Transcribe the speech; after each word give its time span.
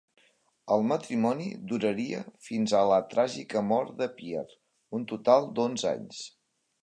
El 0.75 0.85
matrimoni 0.91 1.45
duraria, 1.71 2.21
fins 2.47 2.73
a 2.79 2.81
la 2.93 2.97
tràgica 3.13 3.63
mort 3.73 3.93
de 4.01 4.09
Pierre, 4.21 4.59
un 5.01 5.05
total 5.13 5.49
d'onze 5.59 5.93
anys. 5.93 6.25